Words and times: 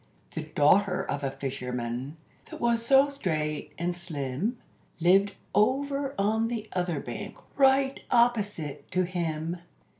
The 0.31 0.41
daughter 0.41 1.03
of 1.03 1.23
a 1.23 1.29
fisherman, 1.29 2.17
that 2.49 2.59
was 2.59 2.83
so 2.83 3.07
straight 3.09 3.71
and 3.77 3.95
slim, 3.95 4.57
Lived 4.99 5.35
over 5.53 6.15
on 6.17 6.47
the 6.47 6.67
other 6.73 6.99
bank, 6.99 7.37
right 7.55 8.01
opposite 8.11 8.89
to 8.93 9.03
him. 9.05 9.57